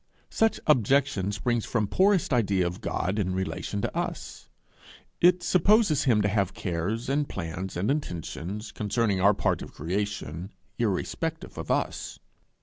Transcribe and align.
Such 0.31 0.59
objection 0.65 1.31
springs 1.31 1.63
from 1.63 1.85
poorest 1.85 2.33
idea 2.33 2.65
of 2.65 2.81
God 2.81 3.19
in 3.19 3.35
relation 3.35 3.81
to 3.83 3.95
us. 3.95 4.49
It 5.21 5.43
supposes 5.43 6.05
him 6.05 6.23
to 6.23 6.27
have 6.27 6.55
cares 6.55 7.07
and 7.07 7.29
plans 7.29 7.77
and 7.77 7.91
intentions 7.91 8.71
concerning 8.71 9.21
our 9.21 9.35
part 9.35 9.61
of 9.61 9.73
creation, 9.75 10.53
irrespective 10.79 11.55
of 11.55 11.69
us. 11.69 12.17